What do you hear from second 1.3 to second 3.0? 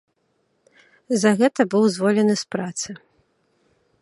гэта быў зволены з працы.